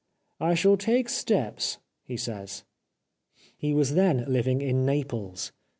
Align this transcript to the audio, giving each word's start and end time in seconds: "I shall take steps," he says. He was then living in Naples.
"I 0.39 0.55
shall 0.55 0.77
take 0.77 1.09
steps," 1.09 1.77
he 2.05 2.17
says. 2.17 2.63
He 3.55 3.71
was 3.71 3.93
then 3.93 4.25
living 4.27 4.59
in 4.63 4.83
Naples. 4.83 5.51